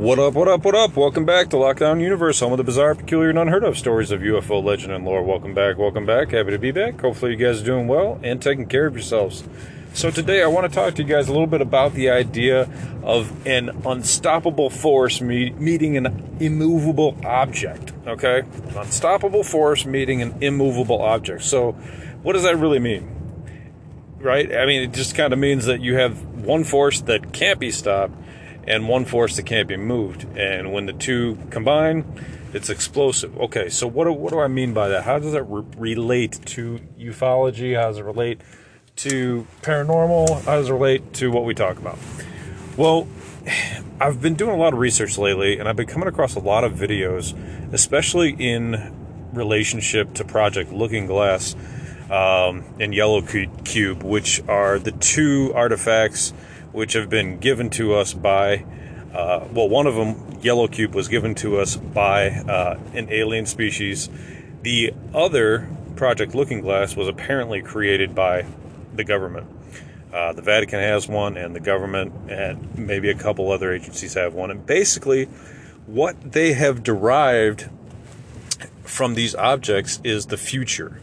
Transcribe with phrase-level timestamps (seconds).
[0.00, 0.96] What up, what up, what up?
[0.96, 4.22] Welcome back to Lockdown Universe, home of the bizarre, peculiar, and unheard of stories of
[4.22, 5.22] UFO legend and lore.
[5.22, 6.30] Welcome back, welcome back.
[6.30, 6.98] Happy to be back.
[6.98, 9.44] Hopefully, you guys are doing well and taking care of yourselves.
[9.92, 12.66] So, today I want to talk to you guys a little bit about the idea
[13.02, 17.92] of an unstoppable force meet, meeting an immovable object.
[18.06, 18.38] Okay?
[18.38, 21.42] An unstoppable force meeting an immovable object.
[21.42, 21.72] So,
[22.22, 23.16] what does that really mean?
[24.18, 24.50] Right?
[24.50, 27.70] I mean, it just kind of means that you have one force that can't be
[27.70, 28.14] stopped
[28.66, 30.26] and one force that can't be moved.
[30.36, 32.04] And when the two combine,
[32.52, 33.38] it's explosive.
[33.38, 35.04] Okay, so what do, what do I mean by that?
[35.04, 37.76] How does that re- relate to ufology?
[37.76, 38.40] How does it relate
[38.96, 40.44] to paranormal?
[40.44, 41.98] How does it relate to what we talk about?
[42.76, 43.06] Well,
[44.00, 46.64] I've been doing a lot of research lately, and I've been coming across a lot
[46.64, 47.34] of videos,
[47.72, 48.94] especially in
[49.32, 51.54] relationship to Project Looking Glass
[52.10, 56.32] um, and Yellow Cube, which are the two artifacts
[56.72, 58.64] which have been given to us by,
[59.12, 63.46] uh, well, one of them, Yellow Cube, was given to us by uh, an alien
[63.46, 64.08] species.
[64.62, 68.46] The other, Project Looking Glass, was apparently created by
[68.94, 69.46] the government.
[70.12, 74.34] Uh, the Vatican has one, and the government and maybe a couple other agencies have
[74.34, 74.50] one.
[74.50, 75.26] And basically,
[75.86, 77.68] what they have derived
[78.82, 81.00] from these objects is the future,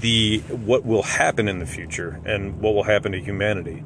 [0.00, 3.84] the what will happen in the future, and what will happen to humanity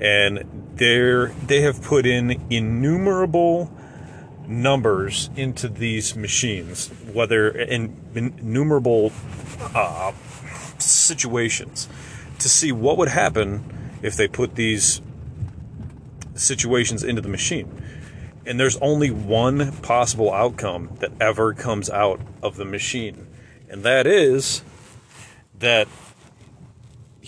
[0.00, 3.70] and they're they have put in innumerable
[4.46, 9.12] numbers into these machines, whether in innumerable
[9.74, 10.12] uh,
[10.78, 11.88] situations,
[12.38, 15.00] to see what would happen if they put these
[16.34, 17.82] situations into the machine.
[18.46, 23.28] And there's only one possible outcome that ever comes out of the machine,
[23.68, 24.62] and that is
[25.58, 25.86] that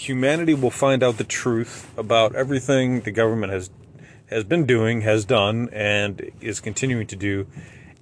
[0.07, 3.71] humanity will find out the truth about everything the government has
[4.29, 7.47] has been doing, has done, and is continuing to do,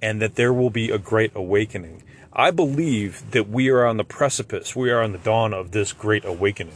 [0.01, 2.03] and that there will be a great awakening.
[2.31, 5.91] I believe that we are on the precipice, we are on the dawn of this
[5.91, 6.75] great awakening.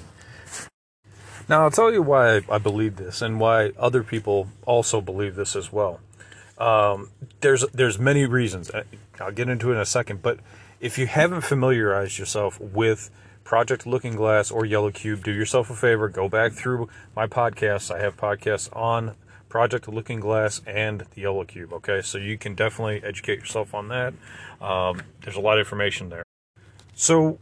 [1.47, 5.55] Now, I'll tell you why I believe this and why other people also believe this
[5.55, 6.01] as well.
[6.57, 7.11] Um,
[7.41, 8.71] there's there's many reasons.
[9.19, 10.39] I'll get into it in a second, but
[10.79, 13.09] if you haven't familiarized yourself with
[13.45, 17.94] Project Looking Glass or Yellow Cube, do yourself a favor, go back through my podcasts.
[17.94, 19.16] I have podcasts on
[19.50, 21.72] Project Looking Glass and the Yellow Cube.
[21.72, 24.16] Okay, so you can definitely educate yourself on that.
[24.59, 26.23] Um, there's a lot of information there.
[26.95, 27.38] So,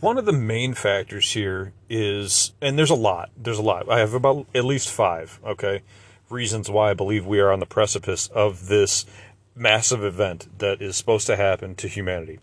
[0.00, 3.90] one of the main factors here is, and there's a lot, there's a lot.
[3.90, 5.80] I have about at least five, okay,
[6.28, 9.06] reasons why I believe we are on the precipice of this
[9.54, 12.40] massive event that is supposed to happen to humanity.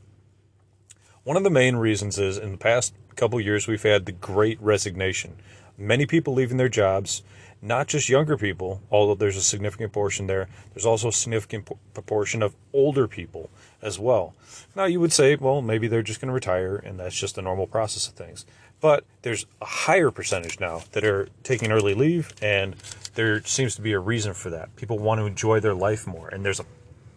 [1.28, 4.58] One of the main reasons is in the past couple years we've had the great
[4.62, 5.36] resignation.
[5.78, 7.22] Many people leaving their jobs,
[7.62, 12.42] not just younger people, although there's a significant portion there, there's also a significant proportion
[12.42, 13.50] of older people
[13.82, 14.36] as well.
[14.74, 17.42] Now, you would say, well, maybe they're just going to retire and that's just the
[17.42, 18.46] normal process of things.
[18.80, 22.74] But there's a higher percentage now that are taking early leave, and
[23.16, 24.74] there seems to be a reason for that.
[24.78, 26.66] People want to enjoy their life more, and there's a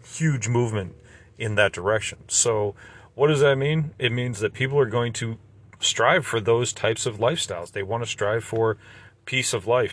[0.04, 0.97] huge movement
[1.38, 2.19] in that direction.
[2.27, 2.75] So,
[3.15, 3.93] what does that mean?
[3.98, 5.38] It means that people are going to
[5.81, 7.72] strive for those types of lifestyles.
[7.72, 8.76] They want to strive for
[9.25, 9.93] peace of life.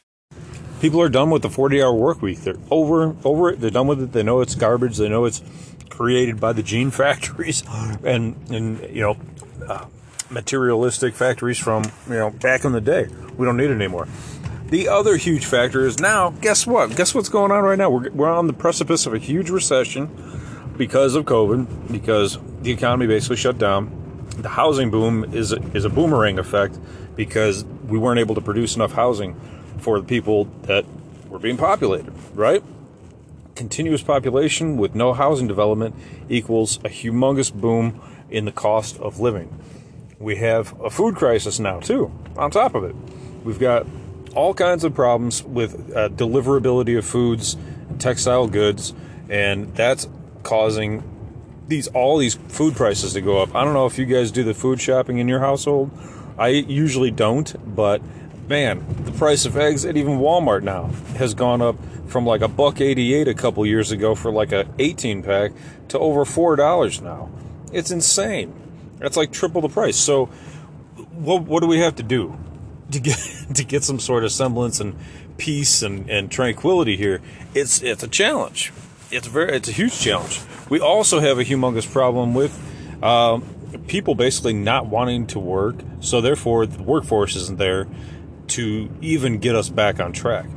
[0.82, 2.42] People are done with the 40 hour work week.
[2.42, 3.60] They're over over it.
[3.60, 4.12] They're done with it.
[4.12, 4.98] They know it's garbage.
[4.98, 5.42] They know it's
[5.90, 7.64] created by the gene factories
[8.04, 9.18] and, and you know,
[9.68, 9.86] uh,
[10.30, 13.08] materialistic factories from, you know, back in the day.
[13.38, 14.08] We don't need it anymore.
[14.68, 16.96] The other huge factor is now, guess what?
[16.96, 17.90] Guess what's going on right now?
[17.90, 20.10] We're, we're on the precipice of a huge recession
[20.78, 22.38] because of COVID, because
[22.68, 23.90] the economy basically shut down.
[24.38, 26.78] The housing boom is is a boomerang effect
[27.16, 29.40] because we weren't able to produce enough housing
[29.80, 30.84] for the people that
[31.30, 32.62] were being populated, right?
[33.56, 35.96] Continuous population with no housing development
[36.28, 39.48] equals a humongous boom in the cost of living.
[40.20, 42.96] We have a food crisis now, too, on top of it.
[43.46, 43.88] We've got
[44.36, 47.56] all kinds of problems with uh, deliverability of foods,
[47.98, 48.94] textile goods,
[49.30, 50.08] and that's
[50.44, 51.02] causing
[51.68, 53.56] these all these food prices to go up.
[53.56, 55.92] I don't know if you guys do the food shopping in your household.
[56.38, 58.02] I usually don't, but
[58.48, 60.86] man, the price of eggs at even Walmart now
[61.18, 61.76] has gone up
[62.08, 65.52] from like a buck 88 a couple years ago for like a 18 pack
[65.90, 67.30] to over $4 now.
[67.74, 68.54] It's insane.
[69.00, 69.98] That's like triple the price.
[69.98, 70.28] So
[71.18, 72.38] what what do we have to do
[72.92, 73.18] to get
[73.54, 74.96] to get some sort of semblance and
[75.38, 77.22] peace and, and tranquility here?
[77.54, 78.72] It's it's a challenge.
[79.10, 80.42] It's very it's a huge challenge.
[80.70, 82.54] We also have a humongous problem with
[83.02, 83.44] um,
[83.88, 87.88] people basically not wanting to work, so therefore the workforce isn't there
[88.48, 90.48] to even get us back on track.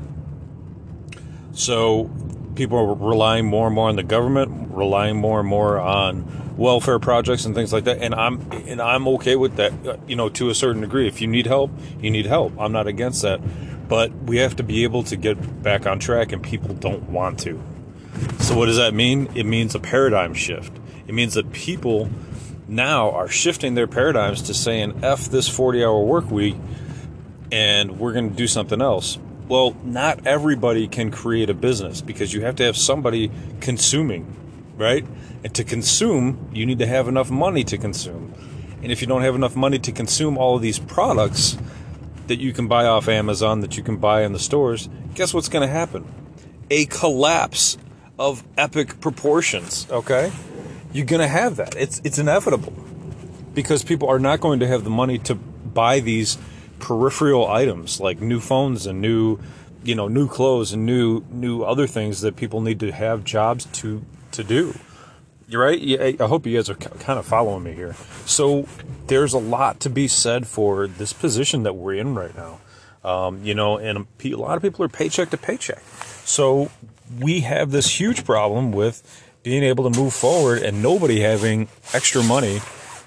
[1.52, 2.10] So
[2.56, 6.98] people are relying more and more on the government, relying more and more on welfare
[6.98, 7.98] projects and things like that.
[7.98, 11.06] And I'm and I'm okay with that, uh, you know, to a certain degree.
[11.06, 11.70] If you need help,
[12.00, 12.52] you need help.
[12.58, 13.40] I'm not against that,
[13.88, 17.38] but we have to be able to get back on track, and people don't want
[17.40, 17.62] to.
[18.40, 19.28] So what does that mean?
[19.34, 20.72] It means a paradigm shift.
[21.06, 22.10] It means that people
[22.68, 26.56] now are shifting their paradigms to saying "f this 40-hour work week,"
[27.50, 29.18] and we're going to do something else
[29.50, 34.36] well, not everybody can create a business because you have to have somebody consuming,
[34.76, 35.04] right?
[35.42, 38.32] And to consume, you need to have enough money to consume.
[38.80, 41.58] And if you don't have enough money to consume all of these products
[42.28, 45.48] that you can buy off Amazon, that you can buy in the stores, guess what's
[45.48, 46.04] going to happen?
[46.70, 47.76] A collapse
[48.20, 50.30] of epic proportions, okay?
[50.92, 51.74] You're going to have that.
[51.74, 52.74] It's it's inevitable.
[53.54, 56.38] Because people are not going to have the money to buy these
[56.78, 59.38] peripheral items like new phones and new
[59.84, 63.66] you know new clothes and new new other things that people need to have jobs
[63.66, 64.02] to
[64.32, 64.74] to do
[65.46, 65.78] you're right
[66.20, 67.94] i hope you guys are kind of following me here
[68.24, 68.66] so
[69.08, 72.58] there's a lot to be said for this position that we're in right now
[73.04, 75.82] um, you know and a lot of people are paycheck to paycheck
[76.24, 76.70] so
[77.18, 82.22] we have this huge problem with being able to move forward and nobody having extra
[82.22, 82.60] money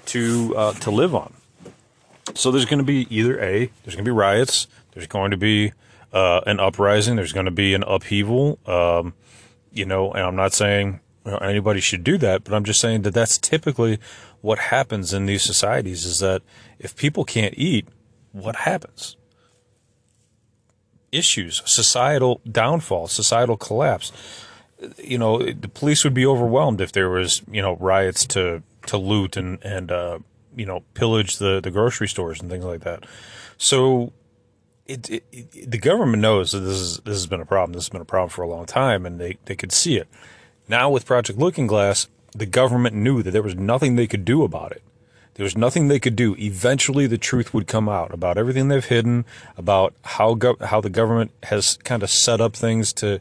[0.06, 1.32] to uh, to live on
[2.34, 5.36] so there's going to be either A, there's going to be riots, there's going to
[5.36, 5.72] be
[6.12, 8.58] uh, an uprising, there's going to be an upheaval.
[8.66, 9.14] Um,
[9.72, 12.80] you know, and I'm not saying you know, anybody should do that, but I'm just
[12.80, 13.98] saying that that's typically
[14.40, 16.42] what happens in these societies is that
[16.78, 17.88] if people can't eat,
[18.32, 19.16] what happens?
[21.14, 24.12] Issues, societal downfall, societal collapse.
[24.98, 28.96] You know, the police would be overwhelmed if there was, you know, riots to, to
[28.98, 30.18] loot and, and, uh,
[30.56, 33.04] you know, pillage the, the grocery stores and things like that.
[33.56, 34.12] So
[34.86, 37.72] it, it, it, the government knows that this is this has been a problem.
[37.72, 40.08] This has been a problem for a long time, and they, they could see it.
[40.68, 44.42] Now with Project Looking Glass, the government knew that there was nothing they could do
[44.42, 44.82] about it.
[45.34, 46.36] There was nothing they could do.
[46.38, 49.24] Eventually, the truth would come out about everything they've hidden,
[49.56, 53.20] about how how the government has kind of set up things to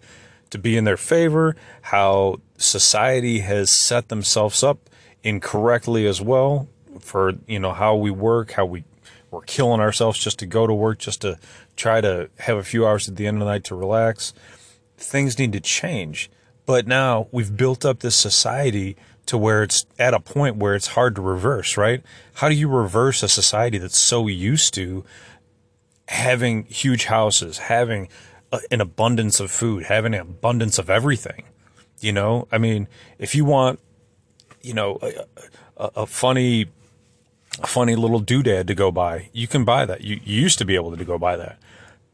[0.52, 4.90] to be in their favor, how society has set themselves up
[5.24, 6.68] incorrectly as well
[7.00, 8.84] for you know how we work, how we
[9.32, 11.40] we're killing ourselves just to go to work, just to
[11.76, 14.34] try to have a few hours at the end of the night to relax.
[14.98, 16.30] Things need to change.
[16.66, 18.96] But now we've built up this society
[19.26, 22.04] to where it's at a point where it's hard to reverse, right?
[22.36, 25.06] How do you reverse a society that's so used to
[26.08, 28.10] having huge houses, having
[28.52, 31.44] a, an abundance of food, having an abundance of everything?
[32.00, 32.88] You know, I mean,
[33.18, 33.80] if you want,
[34.62, 35.14] you know, a,
[35.78, 36.68] a, a funny
[37.66, 39.30] funny little doodad to go buy.
[39.32, 40.02] You can buy that.
[40.02, 41.58] You, you used to be able to go buy that.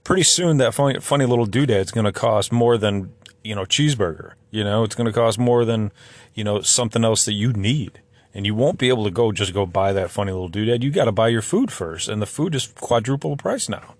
[0.03, 3.13] Pretty soon, that funny, funny little doodad is going to cost more than
[3.49, 4.33] you know cheeseburger.
[4.51, 5.91] You know, it's going to cost more than
[6.35, 8.01] you know something else that you need.
[8.31, 10.83] And you won't be able to go just go buy that funny little doodad.
[10.83, 13.95] You got to buy your food first, and the food is quadruple the price now.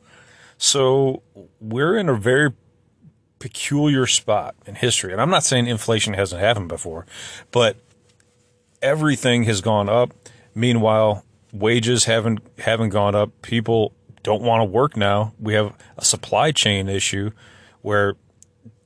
[0.59, 1.23] So
[1.59, 2.53] we're in a very
[3.39, 5.11] peculiar spot in history.
[5.11, 7.07] And I'm not saying inflation hasn't happened before,
[7.51, 7.77] but
[8.81, 10.13] everything has gone up.
[10.53, 13.31] Meanwhile, wages haven't haven't gone up.
[13.41, 15.33] People don't want to work now.
[15.39, 17.31] We have a supply chain issue
[17.81, 18.15] where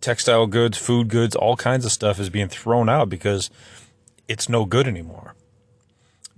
[0.03, 3.49] textile goods, food goods, all kinds of stuff is being thrown out because
[4.27, 5.33] it's no good anymore.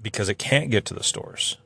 [0.01, 1.57] Because it can't get to the stores.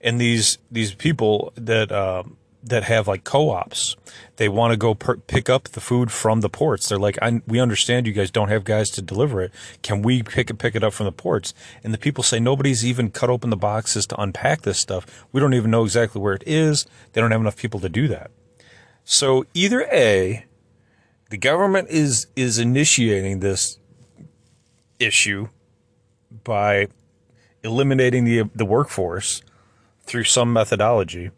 [0.00, 3.96] And these these people that um, that have like co-ops.
[4.36, 6.88] They want to go per- pick up the food from the ports.
[6.88, 9.52] They're like, we understand you guys don't have guys to deliver it.
[9.82, 11.54] Can we pick it, pick it up from the ports?
[11.82, 15.26] And the people say nobody's even cut open the boxes to unpack this stuff.
[15.32, 16.86] We don't even know exactly where it is.
[17.12, 18.30] They don't have enough people to do that.
[19.04, 20.44] So either A,
[21.30, 23.78] the government is, is initiating this
[24.98, 25.48] issue
[26.44, 26.88] by
[27.64, 29.42] eliminating the, the workforce
[30.04, 31.30] through some methodology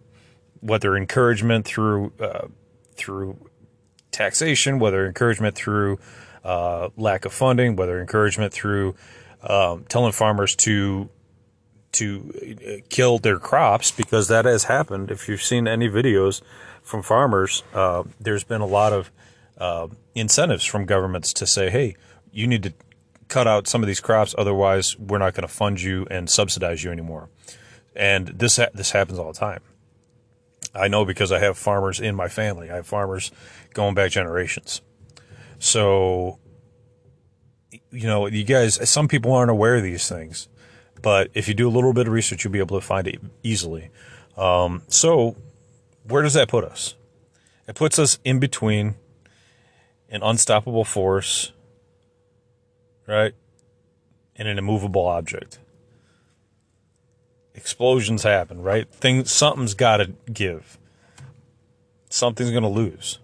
[0.62, 2.46] whether encouragement through uh,
[2.94, 3.36] through
[4.10, 5.98] taxation, whether encouragement through
[6.44, 8.94] uh, lack of funding, whether encouragement through
[9.42, 11.10] um, telling farmers to
[11.92, 12.32] to
[12.66, 15.10] uh, kill their crops because that has happened.
[15.10, 16.40] If you've seen any videos
[16.82, 19.10] from farmers, uh, there's been a lot of
[19.58, 21.96] uh, incentives from governments to say, "Hey,
[22.30, 22.72] you need to
[23.28, 26.84] cut out some of these crops, otherwise, we're not going to fund you and subsidize
[26.84, 27.28] you anymore."
[27.94, 29.60] And this ha- this happens all the time.
[30.74, 32.70] I know because I have farmers in my family.
[32.70, 33.30] I have farmers
[33.74, 34.80] going back generations.
[35.58, 36.38] So,
[37.90, 40.48] you know, you guys, some people aren't aware of these things,
[41.02, 43.20] but if you do a little bit of research, you'll be able to find it
[43.42, 43.90] easily.
[44.36, 45.36] Um, so,
[46.04, 46.94] where does that put us?
[47.68, 48.94] It puts us in between
[50.12, 51.50] an unstoppable force,
[53.08, 53.34] right,
[54.36, 55.58] and an immovable object
[57.54, 58.88] explosions happen, right?
[58.92, 60.78] Things, something's got to give.
[62.08, 63.18] Something's going to lose.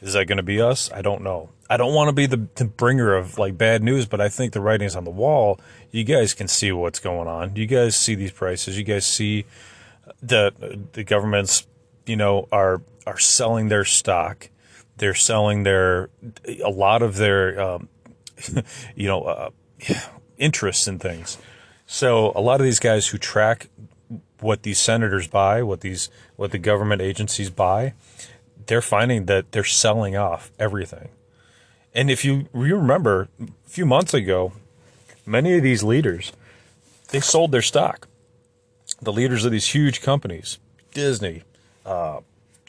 [0.00, 0.90] Is that going to be us?
[0.92, 1.50] I don't know.
[1.68, 4.52] I don't want to be the, the, bringer of like bad news, but I think
[4.52, 5.58] the writing's on the wall.
[5.90, 7.56] You guys can see what's going on.
[7.56, 8.78] You guys see these prices.
[8.78, 9.46] You guys see
[10.22, 11.66] that uh, the governments,
[12.04, 14.48] you know, are are selling their stock.
[14.98, 16.10] They're selling their
[16.64, 17.88] a lot of their, um,
[18.96, 19.50] you know, uh,
[20.38, 21.38] interests in things.
[21.86, 23.68] So a lot of these guys who track
[24.40, 27.94] what these senators buy, what these what the government agencies buy,
[28.66, 31.08] they're finding that they're selling off everything.
[31.94, 34.52] And if you, you remember a few months ago,
[35.24, 36.32] many of these leaders
[37.08, 38.08] they sold their stock.
[39.00, 40.58] The leaders of these huge companies,
[40.92, 41.42] Disney,
[41.84, 42.20] uh,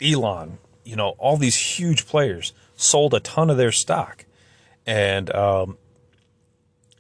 [0.02, 0.58] Elon,
[0.88, 4.26] you know, all these huge players sold a ton of their stock,
[4.86, 5.78] and um,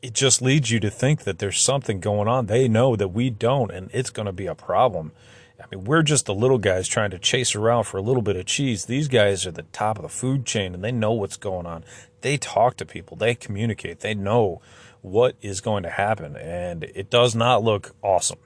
[0.01, 2.45] it just leads you to think that there's something going on.
[2.45, 5.11] They know that we don't, and it's going to be a problem.
[5.59, 8.35] I mean, we're just the little guys trying to chase around for a little bit
[8.35, 8.85] of cheese.
[8.85, 11.83] These guys are the top of the food chain and they know what's going on.
[12.21, 14.61] They talk to people, they communicate, they know
[15.01, 18.39] what is going to happen, and it does not look awesome.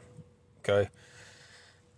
[0.60, 0.90] Okay.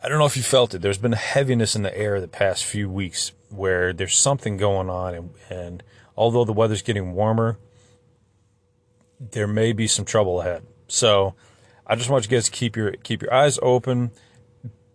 [0.04, 0.82] I don't know if you felt it.
[0.82, 4.90] There's been a heaviness in the air the past few weeks where there's something going
[4.90, 5.84] on, and, and
[6.18, 7.58] although the weather's getting warmer,
[9.18, 10.64] there may be some trouble ahead.
[10.90, 11.36] So
[11.88, 14.12] I just want you guys to keep your keep your eyes open,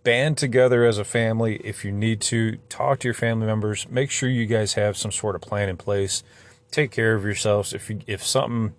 [0.02, 2.58] band together as a family if you need to.
[2.68, 3.88] Talk to your family members.
[3.88, 6.22] Make sure you guys have some sort of plan in place.
[6.70, 7.72] Take care of yourselves.
[7.72, 8.74] If you if something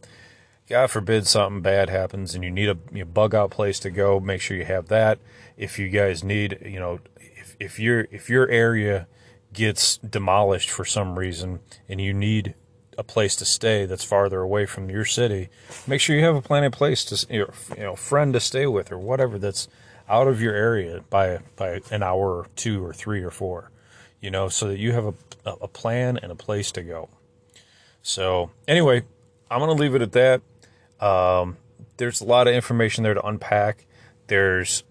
[0.70, 3.90] God forbid something bad happens and you need a you know, bug out place to
[3.90, 5.18] go, make sure you have that.
[5.58, 9.08] If you guys need, you know, if, if your if your area
[9.52, 12.54] gets demolished for some reason and you need
[13.00, 15.50] a place to stay that's farther away from your city,
[15.88, 17.48] make sure you have a plan in place to you
[17.84, 19.68] know friend to stay with or whatever that's
[20.08, 23.72] out of your area by by an hour or two or three or four,
[24.22, 25.14] you know, so that you have a
[25.62, 27.10] a plan and a place to go.
[28.04, 29.04] So anyway,
[29.50, 30.42] I'm gonna leave it at that.
[31.00, 31.58] Um,
[31.98, 33.86] there's a lot of information there to unpack.
[34.28, 34.84] There's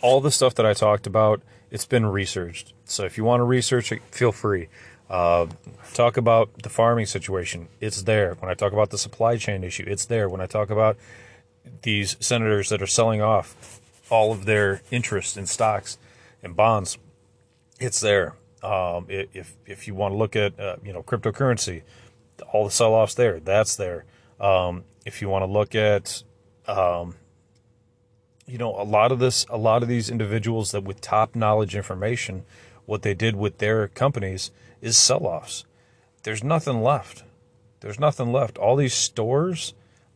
[0.00, 1.42] all the stuff that I talked about.
[1.70, 2.72] It's been researched.
[2.84, 4.68] So if you want to research it, feel free.
[5.08, 5.46] Uh,
[5.92, 8.34] talk about the farming situation, it's there.
[8.34, 10.28] When I talk about the supply chain issue, it's there.
[10.28, 10.96] When I talk about
[11.82, 15.98] these senators that are selling off all of their interest in stocks
[16.42, 16.98] and bonds,
[17.78, 18.34] it's there.
[18.62, 21.82] Um, if if you want to look at uh, you know cryptocurrency,
[22.52, 24.04] all the sell-offs there, that's there.
[24.44, 26.22] Um, if you want to look at
[26.68, 27.14] um,
[28.46, 31.74] you know a lot of this, a lot of these individuals that with top knowledge
[31.74, 32.44] information,
[32.84, 34.50] what they did with their companies
[34.82, 35.64] is sell offs.
[36.24, 37.24] There's nothing left.
[37.80, 38.58] There's nothing left.
[38.58, 39.72] All these stores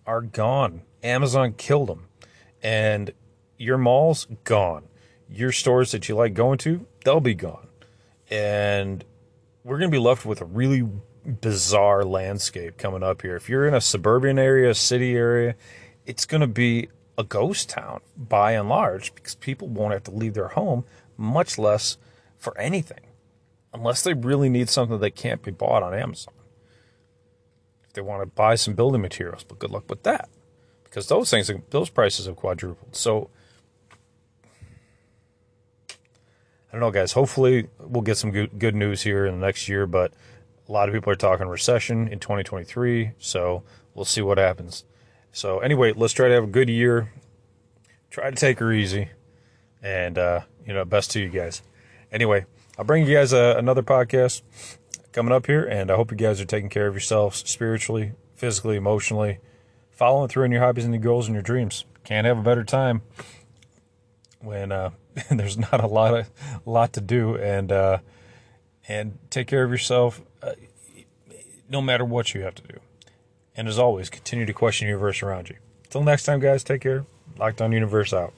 [0.06, 0.82] are gone.
[1.02, 2.08] Amazon killed them.
[2.62, 3.12] And
[3.56, 4.85] your mall's gone.
[5.28, 7.68] Your stores that you like going to, they'll be gone.
[8.30, 9.04] And
[9.64, 10.87] we're going to be left with a really
[11.28, 13.37] bizarre landscape coming up here.
[13.37, 15.54] If you're in a suburban area, city area,
[16.06, 20.11] it's going to be a ghost town by and large because people won't have to
[20.11, 20.85] leave their home,
[21.16, 21.99] much less
[22.38, 23.00] for anything
[23.75, 26.35] unless they really need something that can't be bought on Amazon.
[27.85, 30.28] If they want to buy some building materials, but good luck with that
[30.85, 32.97] because those things, those prices have quadrupled.
[32.97, 33.30] So
[35.90, 37.12] I don't know, guys.
[37.12, 40.12] Hopefully, we'll get some good, good news here in the next year, but
[40.68, 43.62] a lot of people are talking recession in 2023, so
[43.94, 44.84] we'll see what happens.
[45.32, 47.12] So, anyway, let's try to have a good year.
[48.10, 49.10] Try to take her easy,
[49.82, 51.62] and uh, you know, best to you guys.
[52.12, 52.46] Anyway,
[52.78, 54.42] I'll bring you guys a, another podcast
[55.12, 58.76] coming up here, and I hope you guys are taking care of yourselves spiritually, physically,
[58.76, 59.38] emotionally,
[59.90, 61.84] following through on your hobbies and your goals and your dreams.
[62.04, 63.02] Can't have a better time
[64.40, 64.90] when uh,
[65.30, 66.30] there's not a lot of
[66.64, 67.98] lot to do, and uh,
[68.88, 70.52] and take care of yourself, uh,
[71.68, 72.80] no matter what you have to do.
[73.54, 75.57] And as always, continue to question the universe around you.
[75.85, 77.04] Until next time, guys, take care.
[77.37, 78.33] Lockdown Universe out.